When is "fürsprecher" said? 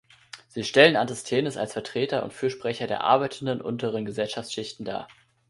2.33-2.87